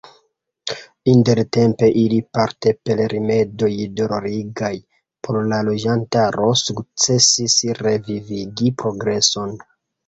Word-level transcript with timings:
Intertempe 1.11 1.89
ili– 2.03 2.17
parte 2.37 2.73
per 2.89 3.03
rimedoj 3.13 3.71
dolorigaj 4.01 4.73
por 5.29 5.41
la 5.53 5.63
loĝantaro– 5.71 6.51
sukcesis 6.67 7.63
revivigi 7.87 8.79
progreson. 8.85 9.57